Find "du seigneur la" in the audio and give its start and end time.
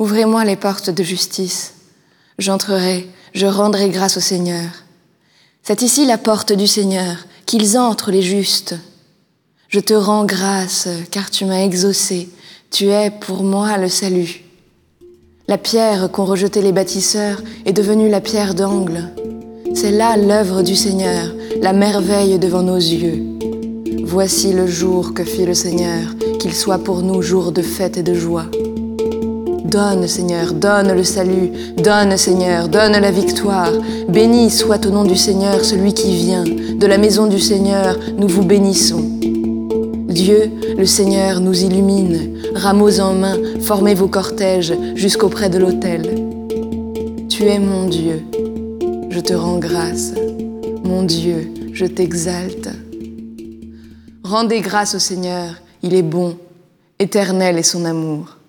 20.62-21.74